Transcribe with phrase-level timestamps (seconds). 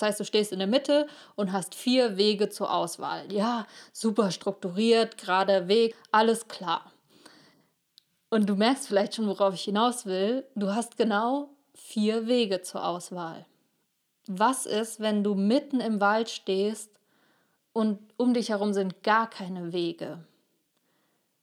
[0.00, 1.06] das heißt, du stehst in der Mitte
[1.36, 3.30] und hast vier Wege zur Auswahl.
[3.30, 6.90] Ja, super strukturiert, gerader Weg, alles klar.
[8.30, 10.46] Und du merkst vielleicht schon, worauf ich hinaus will.
[10.54, 13.44] Du hast genau vier Wege zur Auswahl.
[14.26, 16.90] Was ist, wenn du mitten im Wald stehst
[17.74, 20.24] und um dich herum sind gar keine Wege?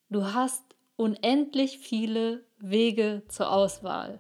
[0.10, 0.64] Du hast
[0.96, 4.20] unendlich viele Wege zur Auswahl.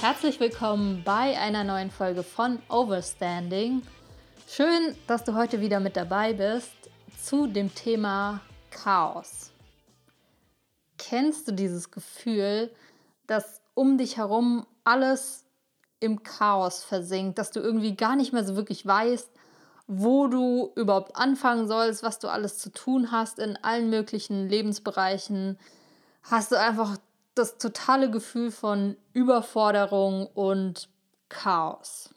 [0.00, 3.82] Herzlich willkommen bei einer neuen Folge von Overstanding.
[4.48, 6.72] Schön, dass du heute wieder mit dabei bist
[7.22, 8.40] zu dem Thema
[8.70, 9.50] Chaos.
[10.96, 12.70] Kennst du dieses Gefühl,
[13.26, 15.44] dass um dich herum alles
[16.00, 19.28] im Chaos versinkt, dass du irgendwie gar nicht mehr so wirklich weißt,
[19.86, 25.58] wo du überhaupt anfangen sollst, was du alles zu tun hast in allen möglichen Lebensbereichen?
[26.22, 26.96] Hast du einfach
[27.34, 30.88] das totale Gefühl von Überforderung und
[31.28, 32.10] Chaos.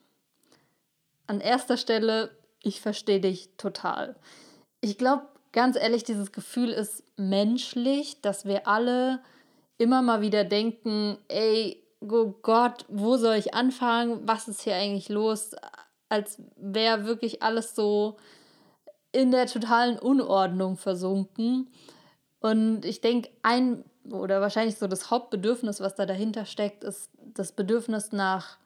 [1.27, 4.15] An erster Stelle, ich verstehe dich total.
[4.81, 9.21] Ich glaube, ganz ehrlich, dieses Gefühl ist menschlich, dass wir alle
[9.77, 14.27] immer mal wieder denken, ey, oh Gott, wo soll ich anfangen?
[14.27, 15.51] Was ist hier eigentlich los?
[16.09, 18.17] Als wäre wirklich alles so
[19.11, 21.69] in der totalen Unordnung versunken.
[22.39, 27.51] Und ich denke, ein oder wahrscheinlich so das Hauptbedürfnis, was da dahinter steckt, ist das
[27.51, 28.57] Bedürfnis nach,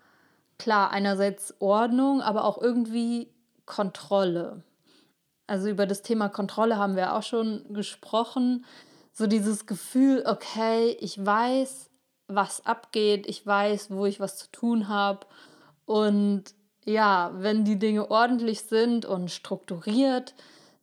[0.58, 3.30] klar, einerseits Ordnung, aber auch irgendwie
[3.66, 4.64] Kontrolle.
[5.46, 8.66] Also über das Thema Kontrolle haben wir auch schon gesprochen.
[9.14, 11.90] So dieses Gefühl, okay, ich weiß,
[12.28, 15.26] was abgeht, ich weiß, wo ich was zu tun habe.
[15.86, 16.44] Und
[16.86, 20.36] ja, wenn die Dinge ordentlich sind und strukturiert,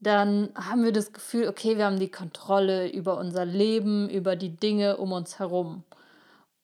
[0.07, 4.57] dann haben wir das Gefühl, okay, wir haben die Kontrolle über unser Leben, über die
[4.57, 5.83] Dinge um uns herum.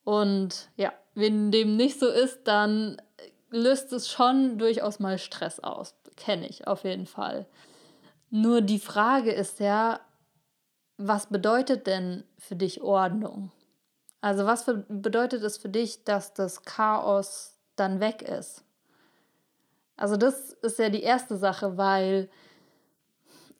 [0.04, 3.00] Und ja, wenn dem nicht so ist, dann
[3.50, 5.94] löst es schon durchaus mal Stress aus.
[6.16, 7.46] Kenne ich auf jeden Fall.
[8.30, 10.00] Nur die Frage ist ja,
[10.96, 13.50] was bedeutet denn für dich Ordnung?
[14.20, 18.64] Also was für, bedeutet es für dich, dass das Chaos dann weg ist?
[19.96, 22.28] Also das ist ja die erste Sache, weil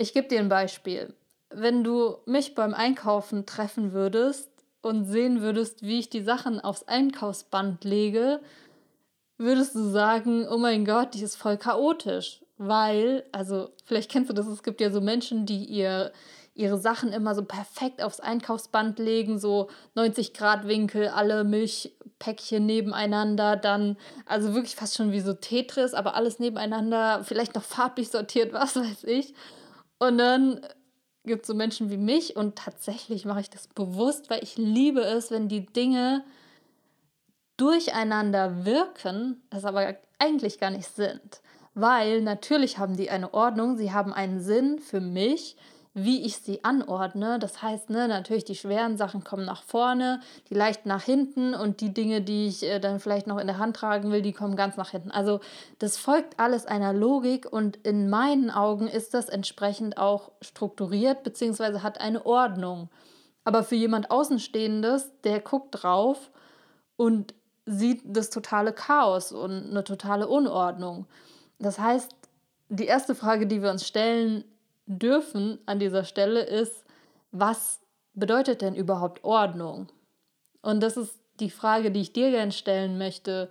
[0.00, 1.12] ich gebe dir ein Beispiel.
[1.50, 4.48] Wenn du mich beim Einkaufen treffen würdest
[4.82, 8.40] und sehen würdest, wie ich die Sachen aufs Einkaufsband lege,
[9.36, 12.40] würdest du sagen, oh mein Gott, die ist voll chaotisch.
[12.56, 16.12] Weil, also vielleicht kennst du das, es gibt ja so Menschen, die ihr,
[16.54, 23.56] ihre Sachen immer so perfekt aufs Einkaufsband legen, so 90 Grad Winkel, alle Milchpäckchen nebeneinander,
[23.56, 28.52] dann, also wirklich fast schon wie so Tetris, aber alles nebeneinander, vielleicht noch farblich sortiert,
[28.54, 29.34] was weiß ich.
[30.00, 30.60] Und dann
[31.24, 35.02] gibt es so Menschen wie mich und tatsächlich mache ich das bewusst, weil ich liebe
[35.02, 36.24] es, wenn die Dinge
[37.58, 41.42] durcheinander wirken, das aber eigentlich gar nicht sind.
[41.74, 45.56] Weil natürlich haben die eine Ordnung, sie haben einen Sinn für mich,
[45.92, 47.38] wie ich sie anordne.
[47.38, 51.80] Das heißt, ne, natürlich die schweren Sachen kommen nach vorne, die leichten nach hinten und
[51.80, 54.56] die Dinge, die ich äh, dann vielleicht noch in der Hand tragen will, die kommen
[54.56, 55.10] ganz nach hinten.
[55.10, 55.40] Also
[55.78, 61.80] das folgt alles einer Logik und in meinen Augen ist das entsprechend auch strukturiert bzw.
[61.80, 62.88] hat eine Ordnung.
[63.42, 66.30] Aber für jemand Außenstehendes, der guckt drauf
[66.96, 67.34] und
[67.66, 71.06] sieht das totale Chaos und eine totale Unordnung.
[71.58, 72.14] Das heißt,
[72.68, 74.44] die erste Frage, die wir uns stellen
[74.90, 76.84] dürfen an dieser Stelle ist,
[77.30, 77.80] was
[78.14, 79.88] bedeutet denn überhaupt Ordnung?
[80.62, 83.50] Und das ist die Frage, die ich dir gerne stellen möchte.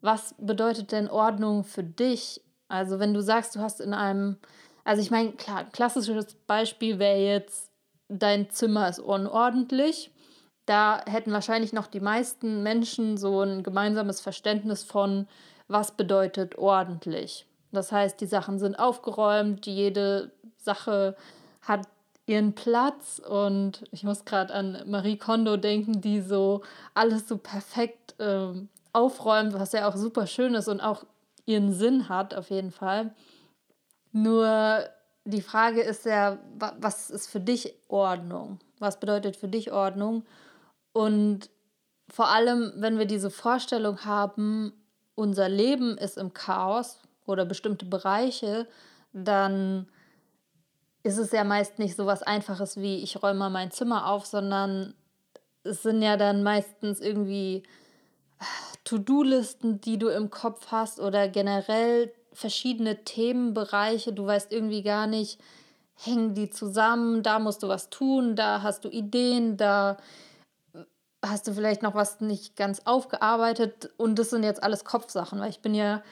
[0.00, 2.40] Was bedeutet denn Ordnung für dich?
[2.68, 4.38] Also wenn du sagst, du hast in einem,
[4.84, 7.70] also ich meine, klar, ein klassisches Beispiel wäre jetzt,
[8.08, 10.10] dein Zimmer ist unordentlich.
[10.66, 15.28] Da hätten wahrscheinlich noch die meisten Menschen so ein gemeinsames Verständnis von,
[15.66, 17.47] was bedeutet ordentlich.
[17.72, 21.16] Das heißt, die Sachen sind aufgeräumt, jede Sache
[21.60, 21.86] hat
[22.26, 26.62] ihren Platz und ich muss gerade an Marie Kondo denken, die so
[26.94, 28.52] alles so perfekt äh,
[28.92, 31.04] aufräumt, was ja auch super schön ist und auch
[31.46, 33.14] ihren Sinn hat auf jeden Fall.
[34.12, 34.84] Nur
[35.24, 36.38] die Frage ist ja,
[36.78, 38.58] was ist für dich Ordnung?
[38.78, 40.24] Was bedeutet für dich Ordnung?
[40.92, 41.50] Und
[42.10, 44.72] vor allem, wenn wir diese Vorstellung haben,
[45.14, 46.98] unser Leben ist im Chaos
[47.28, 48.66] oder bestimmte Bereiche,
[49.12, 49.88] dann
[51.02, 54.26] ist es ja meist nicht so was Einfaches wie ich räume mal mein Zimmer auf,
[54.26, 54.94] sondern
[55.64, 57.62] es sind ja dann meistens irgendwie
[58.84, 64.12] To-Do-Listen, die du im Kopf hast oder generell verschiedene Themenbereiche.
[64.12, 65.40] Du weißt irgendwie gar nicht,
[65.94, 69.96] hängen die zusammen, da musst du was tun, da hast du Ideen, da
[71.24, 75.50] hast du vielleicht noch was nicht ganz aufgearbeitet und das sind jetzt alles Kopfsachen, weil
[75.50, 76.02] ich bin ja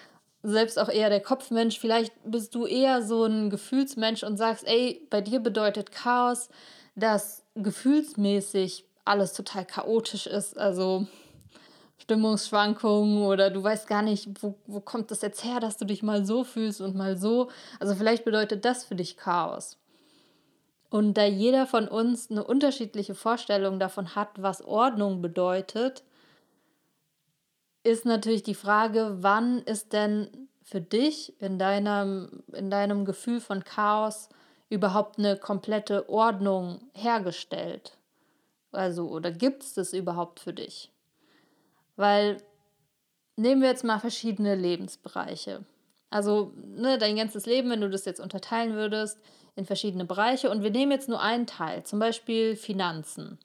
[0.46, 1.78] selbst auch eher der Kopfmensch.
[1.78, 6.48] Vielleicht bist du eher so ein Gefühlsmensch und sagst, ey, bei dir bedeutet Chaos,
[6.94, 10.56] dass gefühlsmäßig alles total chaotisch ist.
[10.56, 11.06] Also
[11.98, 16.02] Stimmungsschwankungen oder du weißt gar nicht, wo, wo kommt das jetzt her, dass du dich
[16.02, 17.50] mal so fühlst und mal so.
[17.81, 19.78] Also vielleicht bedeutet das für dich Chaos.
[20.90, 26.04] Und da jeder von uns eine unterschiedliche Vorstellung davon hat, was Ordnung bedeutet,
[27.86, 33.62] ist natürlich die Frage, wann ist denn für dich in deinem, in deinem Gefühl von
[33.62, 34.28] Chaos
[34.68, 37.96] überhaupt eine komplette Ordnung hergestellt?
[38.72, 40.90] Also, oder gibt es das überhaupt für dich?
[41.94, 42.42] Weil
[43.36, 45.64] nehmen wir jetzt mal verschiedene Lebensbereiche.
[46.10, 49.18] Also ne, dein ganzes Leben, wenn du das jetzt unterteilen würdest
[49.54, 53.38] in verschiedene Bereiche und wir nehmen jetzt nur einen Teil, zum Beispiel Finanzen.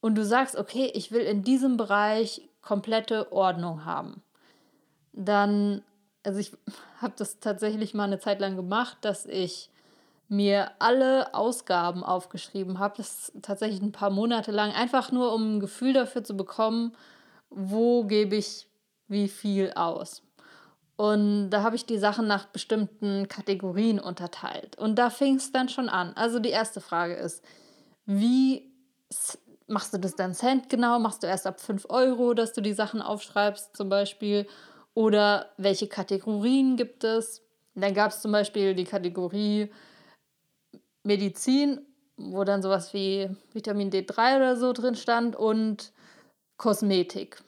[0.00, 4.22] Und du sagst, okay, ich will in diesem Bereich komplette Ordnung haben.
[5.12, 5.82] Dann,
[6.24, 6.52] also ich
[7.00, 9.70] habe das tatsächlich mal eine Zeit lang gemacht, dass ich
[10.28, 12.94] mir alle Ausgaben aufgeschrieben habe.
[12.96, 16.96] Das ist tatsächlich ein paar Monate lang, einfach nur um ein Gefühl dafür zu bekommen,
[17.48, 18.66] wo gebe ich
[19.06, 20.22] wie viel aus.
[20.96, 24.76] Und da habe ich die Sachen nach bestimmten Kategorien unterteilt.
[24.78, 26.12] Und da fing es dann schon an.
[26.16, 27.44] Also die erste Frage ist,
[28.06, 28.72] wie
[29.66, 30.98] machst du das dann Cent genau?
[30.98, 34.46] Machst du erst ab 5 Euro, dass du die Sachen aufschreibst zum Beispiel?
[34.94, 37.42] Oder welche Kategorien gibt es?
[37.74, 39.70] Dann gab es zum Beispiel die Kategorie
[41.02, 41.80] Medizin,
[42.16, 45.92] wo dann sowas wie Vitamin D3 oder so drin stand und
[46.56, 47.42] Kosmetik.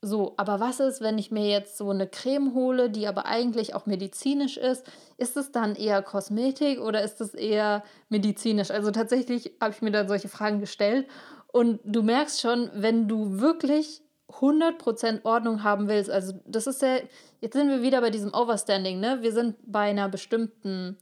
[0.00, 3.74] So, aber was ist, wenn ich mir jetzt so eine Creme hole, die aber eigentlich
[3.74, 4.86] auch medizinisch ist?
[5.16, 8.70] Ist es dann eher Kosmetik oder ist es eher medizinisch?
[8.70, 11.06] Also tatsächlich habe ich mir dann solche Fragen gestellt
[11.54, 16.96] und du merkst schon, wenn du wirklich 100% Ordnung haben willst, also das ist ja,
[17.40, 19.18] jetzt sind wir wieder bei diesem Overstanding, ne?
[19.20, 20.96] Wir sind bei einer bestimmten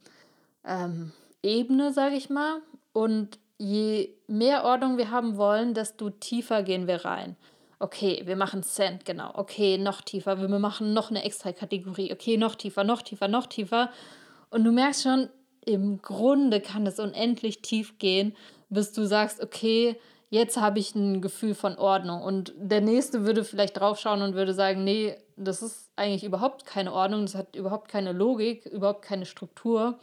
[0.67, 1.13] ähm,
[1.43, 2.61] Ebene, sage ich mal,
[2.93, 7.37] und je mehr Ordnung wir haben wollen, desto tiefer gehen wir rein.
[7.79, 9.31] Okay, wir machen Cent, genau.
[9.33, 10.39] Okay, noch tiefer.
[10.39, 12.13] Wir machen noch eine extra Kategorie.
[12.13, 13.91] Okay, noch tiefer, noch tiefer, noch tiefer.
[14.51, 15.31] Und du merkst schon,
[15.65, 18.37] im Grunde kann es unendlich tief gehen,
[18.69, 19.97] bis du sagst, okay,
[20.33, 22.23] jetzt habe ich ein Gefühl von Ordnung.
[22.23, 26.95] Und der Nächste würde vielleicht draufschauen und würde sagen, nee, das ist eigentlich überhaupt keine
[26.95, 29.99] Ordnung, das hat überhaupt keine Logik, überhaupt keine Struktur.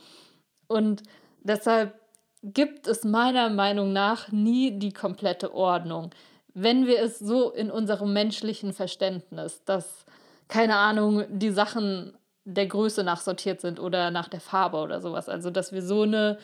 [0.67, 1.01] Und
[1.41, 1.95] deshalb
[2.43, 6.11] gibt es meiner Meinung nach nie die komplette Ordnung.
[6.53, 10.05] Wenn wir es so in unserem menschlichen Verständnis, dass,
[10.47, 12.15] keine Ahnung, die Sachen
[12.45, 15.27] der Größe nach sortiert sind oder nach der Farbe oder sowas.
[15.27, 16.37] Also, dass wir so eine,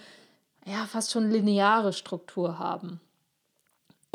[0.66, 3.00] ja, fast schon lineare Struktur haben.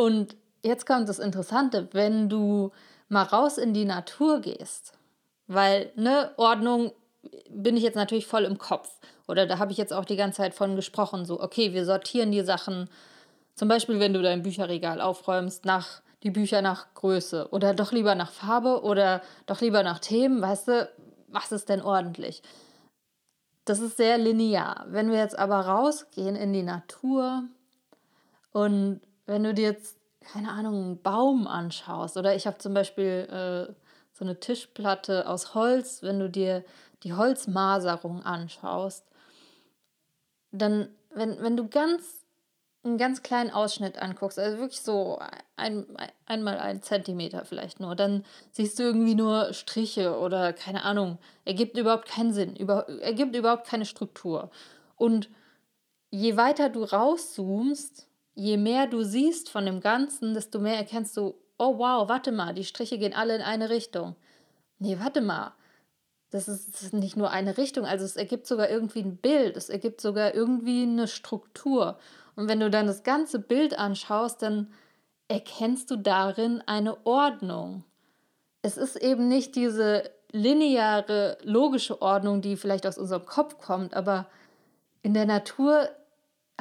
[0.01, 2.73] Und jetzt kommt das Interessante, wenn du
[3.11, 4.95] mal raus in die Natur gehst,
[5.47, 6.93] weil, ne, Ordnung
[7.51, 8.99] bin ich jetzt natürlich voll im Kopf.
[9.29, 12.33] Oder da habe ich jetzt auch die ganze Zeit von gesprochen, so, okay, wir sortieren
[12.33, 12.89] die Sachen,
[13.55, 18.15] zum Beispiel, wenn du dein Bücherregal aufräumst, nach die Bücher nach Größe oder doch lieber
[18.15, 20.89] nach Farbe oder doch lieber nach Themen, weißt du,
[21.29, 22.43] was ist denn ordentlich?
[23.67, 24.87] Das ist sehr linear.
[24.89, 27.43] Wenn wir jetzt aber rausgehen in die Natur
[28.53, 29.97] und wenn du dir jetzt,
[30.33, 33.73] keine Ahnung, einen Baum anschaust oder ich habe zum Beispiel äh,
[34.13, 36.65] so eine Tischplatte aus Holz, wenn du dir
[37.05, 39.05] die Holzmaserung anschaust,
[40.51, 42.27] dann, wenn, wenn du ganz
[42.83, 45.21] einen ganz kleinen Ausschnitt anguckst, also wirklich so
[45.57, 45.87] ein,
[46.25, 51.77] einmal ein Zentimeter vielleicht nur, dann siehst du irgendwie nur Striche oder keine Ahnung, ergibt
[51.77, 54.51] überhaupt keinen Sinn, über, ergibt überhaupt keine Struktur.
[54.97, 55.29] Und
[56.11, 58.10] je weiter du rauszoomst,
[58.41, 62.55] je mehr du siehst von dem Ganzen, desto mehr erkennst du, oh wow, warte mal,
[62.55, 64.17] die Striche gehen alle in eine Richtung.
[64.79, 65.53] Nee, warte mal,
[66.31, 69.59] das ist, das ist nicht nur eine Richtung, also es ergibt sogar irgendwie ein Bild,
[69.59, 71.99] es ergibt sogar irgendwie eine Struktur.
[72.35, 74.73] Und wenn du dann das ganze Bild anschaust, dann
[75.29, 77.85] erkennst du darin eine Ordnung.
[78.63, 84.31] Es ist eben nicht diese lineare, logische Ordnung, die vielleicht aus unserem Kopf kommt, aber
[85.03, 85.91] in der Natur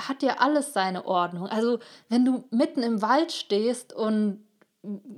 [0.07, 1.47] hat ja alles seine Ordnung.
[1.47, 4.43] Also wenn du mitten im Wald stehst und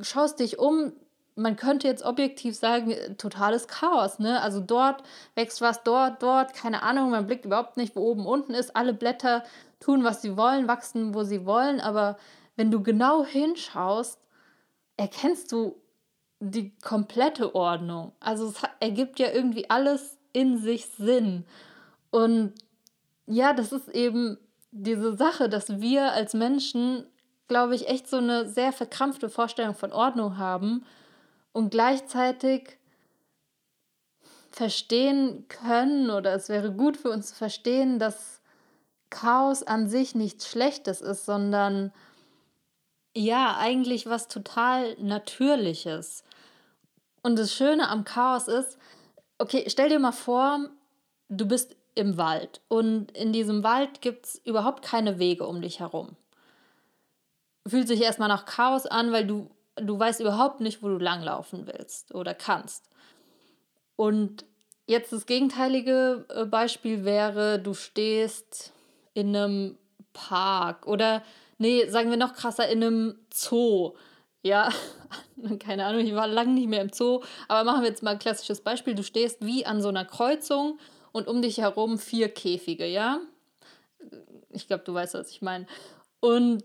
[0.01, 0.93] schaust dich um,
[1.35, 4.41] man könnte jetzt objektiv sagen, totales Chaos, ne?
[4.41, 5.03] Also dort
[5.35, 8.75] wächst was, dort, dort, keine Ahnung, man blickt überhaupt nicht, wo oben unten ist.
[8.75, 9.43] Alle Blätter
[9.79, 12.17] tun, was sie wollen, wachsen, wo sie wollen, aber
[12.55, 14.19] wenn du genau hinschaust,
[14.97, 15.81] erkennst du
[16.39, 18.11] die komplette Ordnung.
[18.19, 21.45] Also es ergibt ja irgendwie alles in sich Sinn.
[22.09, 22.53] Und
[23.27, 24.37] ja, das ist eben
[24.71, 27.05] diese Sache, dass wir als Menschen,
[27.47, 30.85] glaube ich, echt so eine sehr verkrampfte Vorstellung von Ordnung haben
[31.51, 32.77] und gleichzeitig
[34.49, 38.41] verstehen können oder es wäre gut für uns zu verstehen, dass
[39.09, 41.93] Chaos an sich nichts Schlechtes ist, sondern
[43.15, 46.23] ja, eigentlich was total Natürliches.
[47.21, 48.77] Und das Schöne am Chaos ist,
[49.37, 50.69] okay, stell dir mal vor,
[51.27, 55.79] du bist im Wald und in diesem Wald gibt es überhaupt keine Wege um dich
[55.79, 56.15] herum.
[57.67, 61.67] Fühlt sich erstmal nach Chaos an, weil du, du weißt überhaupt nicht, wo du langlaufen
[61.67, 62.89] willst oder kannst.
[63.95, 64.45] Und
[64.87, 68.73] jetzt das gegenteilige äh, Beispiel wäre, du stehst
[69.13, 69.77] in einem
[70.13, 71.23] Park oder,
[71.57, 73.93] nee, sagen wir noch krasser, in einem Zoo.
[74.43, 74.69] Ja,
[75.59, 78.19] keine Ahnung, ich war lange nicht mehr im Zoo, aber machen wir jetzt mal ein
[78.19, 78.95] klassisches Beispiel.
[78.95, 80.79] Du stehst wie an so einer Kreuzung
[81.11, 83.19] und um dich herum vier Käfige, ja?
[84.49, 85.67] Ich glaube, du weißt, was ich meine.
[86.19, 86.63] Und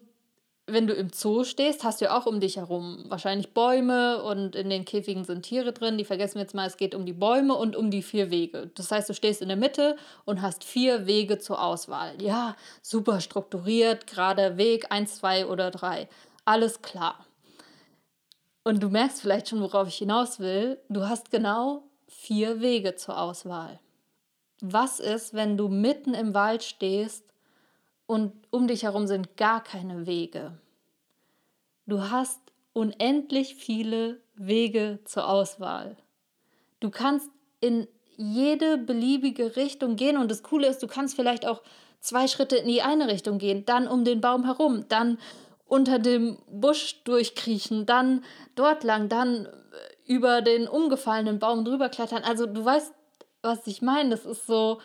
[0.67, 4.57] wenn du im Zoo stehst, hast du ja auch um dich herum wahrscheinlich Bäume und
[4.57, 5.97] in den Käfigen sind Tiere drin.
[5.97, 8.71] Die vergessen wir jetzt mal, es geht um die Bäume und um die vier Wege.
[8.75, 12.21] Das heißt, du stehst in der Mitte und hast vier Wege zur Auswahl.
[12.21, 16.09] Ja, super strukturiert, gerader Weg, eins, zwei oder drei.
[16.45, 17.25] Alles klar.
[18.65, 20.81] Und du merkst vielleicht schon, worauf ich hinaus will.
[20.89, 23.79] Du hast genau vier Wege zur Auswahl.
[24.61, 27.25] Was ist, wenn du mitten im Wald stehst
[28.07, 30.59] und um dich herum sind gar keine Wege?
[31.87, 32.41] Du hast
[32.73, 35.97] unendlich viele Wege zur Auswahl.
[36.81, 37.87] Du kannst in
[38.17, 41.63] jede beliebige Richtung gehen und das Coole ist, du kannst vielleicht auch
[42.01, 45.19] zwei Schritte in die eine Richtung gehen, dann um den Baum herum, dann
[45.67, 49.49] unter dem Busch durchkriechen, dann dort lang, dann
[50.07, 52.23] über den umgefallenen Baum drüber klettern.
[52.23, 52.93] Also du weißt,
[53.47, 54.11] was ich meine.
[54.11, 54.81] Das ist so,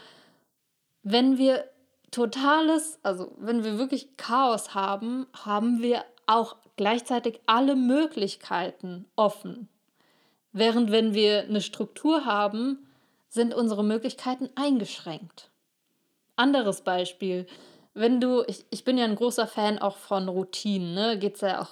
[1.03, 1.65] wenn wir
[2.11, 9.67] totales, also wenn wir wirklich Chaos haben, haben wir auch gleichzeitig alle Möglichkeiten offen.
[10.53, 12.87] Während wenn wir eine Struktur haben,
[13.29, 15.49] sind unsere Möglichkeiten eingeschränkt.
[16.35, 17.47] Anderes Beispiel,
[17.93, 21.17] wenn du, ich, ich bin ja ein großer Fan auch von Routinen, ne?
[21.17, 21.71] geht es ja auch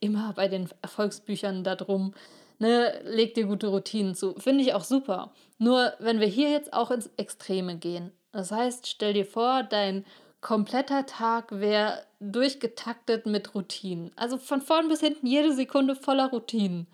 [0.00, 2.14] immer bei den Erfolgsbüchern darum,
[2.58, 4.34] ne, leg dir gute Routinen zu.
[4.34, 5.32] Finde ich auch super.
[5.58, 8.12] Nur wenn wir hier jetzt auch ins Extreme gehen.
[8.32, 10.04] Das heißt, stell dir vor, dein
[10.40, 14.12] kompletter Tag wäre durchgetaktet mit Routinen.
[14.16, 16.86] Also von vorn bis hinten jede Sekunde voller Routinen.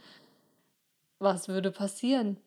[1.19, 2.39] Was würde passieren?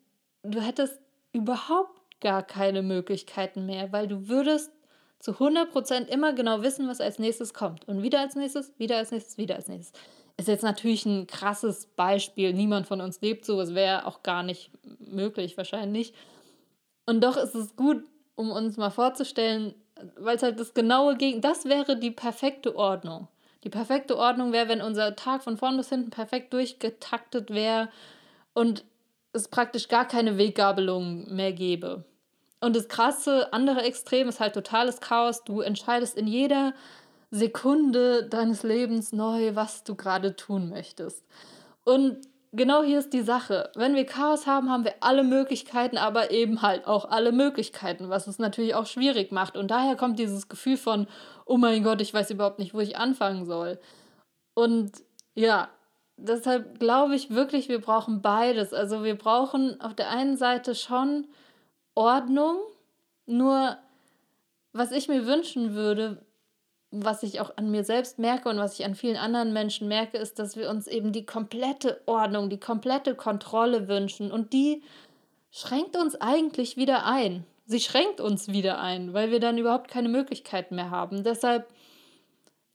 [0.44, 1.00] Du hättest
[1.34, 4.72] überhaupt gar keine Möglichkeiten mehr, weil du würdest
[5.20, 7.88] zu 100% immer genau wissen, was als nächstes kommt.
[7.88, 10.00] Und wieder als nächstes, wieder als nächstes, wieder als nächstes.
[10.38, 12.54] Ist jetzt natürlich ein krasses Beispiel.
[12.54, 13.60] Niemand von uns lebt so.
[13.60, 16.14] Es wäre auch gar nicht möglich, wahrscheinlich.
[17.06, 18.04] Und doch ist es gut,
[18.36, 19.74] um uns mal vorzustellen,
[20.18, 21.42] weil es halt das genaue Gegen.
[21.42, 23.28] Das wäre die perfekte Ordnung.
[23.64, 27.90] Die perfekte Ordnung wäre, wenn unser Tag von vorn bis hinten perfekt durchgetaktet wäre
[28.54, 28.86] und
[29.34, 32.06] es praktisch gar keine Weggabelung mehr gäbe.
[32.60, 35.44] Und das krasse andere Extrem ist halt totales Chaos.
[35.44, 36.74] Du entscheidest in jeder
[37.32, 41.26] Sekunde deines Lebens neu, was du gerade tun möchtest.
[41.84, 42.20] Und
[42.54, 43.72] genau hier ist die Sache.
[43.76, 48.28] Wenn wir Chaos haben, haben wir alle Möglichkeiten, aber eben halt auch alle Möglichkeiten, was
[48.28, 49.58] es natürlich auch schwierig macht.
[49.58, 51.08] Und daher kommt dieses Gefühl von,
[51.46, 53.80] oh mein Gott, ich weiß überhaupt nicht, wo ich anfangen soll.
[54.54, 54.92] Und
[55.36, 55.70] ja,
[56.18, 58.74] deshalb glaube ich wirklich, wir brauchen beides.
[58.74, 61.28] Also wir brauchen auf der einen Seite schon
[61.94, 62.58] Ordnung,
[63.26, 63.78] nur
[64.74, 66.26] was ich mir wünschen würde,
[66.92, 70.18] was ich auch an mir selbst merke und was ich an vielen anderen Menschen merke,
[70.18, 74.32] ist, dass wir uns eben die komplette Ordnung, die komplette Kontrolle wünschen.
[74.32, 74.84] Und die
[75.52, 77.46] schränkt uns eigentlich wieder ein.
[77.66, 81.24] Sie schränkt uns wieder ein, weil wir dann überhaupt keine Möglichkeiten mehr haben.
[81.24, 81.68] Deshalb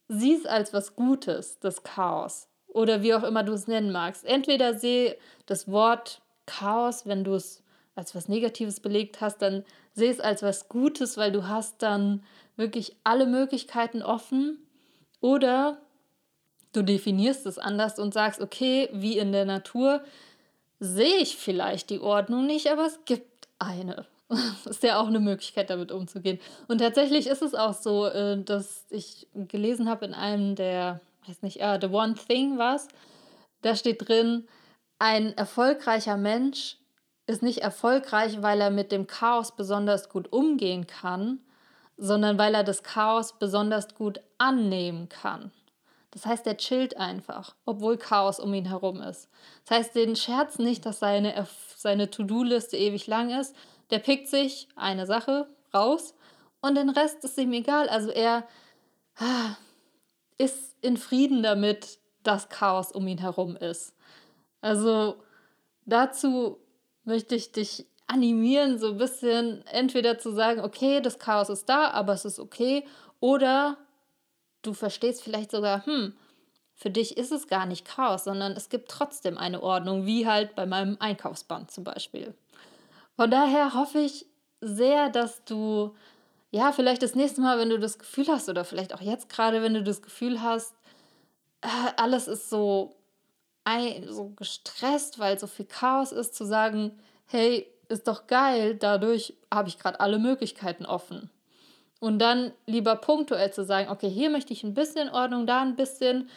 [0.08, 2.48] sieh es als was Gutes, das Chaos.
[2.66, 4.24] Oder wie auch immer du es nennen magst.
[4.24, 5.16] Entweder sehe
[5.46, 7.62] das Wort Chaos, wenn du es
[7.94, 12.22] als was Negatives belegt hast, dann sehe es als was Gutes, weil du hast dann
[12.56, 14.58] wirklich alle Möglichkeiten offen
[15.20, 15.78] oder
[16.72, 20.02] du definierst es anders und sagst, okay, wie in der Natur
[20.80, 24.06] sehe ich vielleicht die Ordnung nicht, aber es gibt eine.
[24.64, 26.40] Ist ja auch eine Möglichkeit, damit umzugehen.
[26.66, 31.42] Und tatsächlich ist es auch so, äh, dass ich gelesen habe in einem der, weiß
[31.42, 32.88] nicht, uh, The One Thing war es,
[33.60, 34.48] da steht drin,
[34.98, 36.78] ein erfolgreicher Mensch
[37.32, 41.40] ist nicht erfolgreich, weil er mit dem Chaos besonders gut umgehen kann,
[41.96, 45.50] sondern weil er das Chaos besonders gut annehmen kann.
[46.12, 49.28] Das heißt, er chillt einfach, obwohl Chaos um ihn herum ist.
[49.64, 51.46] Das heißt, den Scherz nicht, dass seine,
[51.76, 53.56] seine To-Do-Liste ewig lang ist.
[53.90, 56.14] Der pickt sich eine Sache raus
[56.60, 57.88] und den Rest ist ihm egal.
[57.88, 58.46] Also er
[59.16, 59.56] ah,
[60.36, 63.94] ist in Frieden damit, dass Chaos um ihn herum ist.
[64.60, 65.16] Also
[65.86, 66.61] dazu
[67.04, 71.90] möchte ich dich animieren, so ein bisschen entweder zu sagen, okay, das Chaos ist da,
[71.90, 72.84] aber es ist okay,
[73.20, 73.78] oder
[74.62, 76.14] du verstehst vielleicht sogar, hm,
[76.74, 80.54] für dich ist es gar nicht Chaos, sondern es gibt trotzdem eine Ordnung, wie halt
[80.54, 82.34] bei meinem Einkaufsband zum Beispiel.
[83.16, 84.26] Von daher hoffe ich
[84.60, 85.94] sehr, dass du,
[86.50, 89.62] ja, vielleicht das nächste Mal, wenn du das Gefühl hast, oder vielleicht auch jetzt gerade,
[89.62, 90.74] wenn du das Gefühl hast,
[91.60, 92.96] äh, alles ist so,
[94.08, 99.68] so gestresst, weil so viel Chaos ist, zu sagen, hey, ist doch geil, dadurch habe
[99.68, 101.30] ich gerade alle Möglichkeiten offen.
[102.00, 105.76] Und dann lieber punktuell zu sagen, okay, hier möchte ich ein bisschen Ordnung, da ein
[105.76, 106.28] bisschen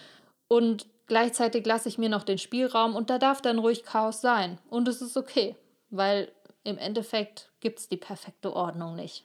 [0.48, 4.60] und gleichzeitig lasse ich mir noch den Spielraum und da darf dann ruhig Chaos sein.
[4.70, 5.56] Und es ist okay,
[5.90, 6.32] weil
[6.64, 9.24] im Endeffekt gibt es die perfekte Ordnung nicht.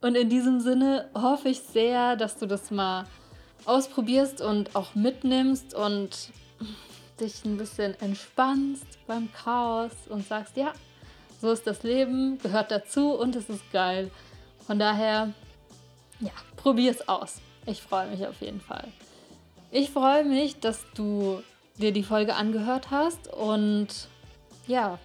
[0.00, 3.06] Und in diesem Sinne hoffe ich sehr, dass du das mal
[3.64, 6.30] ausprobierst und auch mitnimmst und
[7.20, 10.72] dich ein bisschen entspannst beim Chaos und sagst, ja,
[11.40, 14.10] so ist das Leben, gehört dazu und es ist geil.
[14.66, 15.32] Von daher,
[16.20, 17.40] ja, probier es aus.
[17.66, 18.88] Ich freue mich auf jeden Fall.
[19.70, 21.42] Ich freue mich, dass du
[21.78, 23.88] dir die Folge angehört hast und
[24.66, 24.98] ja,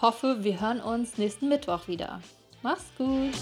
[0.00, 2.20] hoffe, wir hören uns nächsten Mittwoch wieder.
[2.62, 3.34] Mach's gut!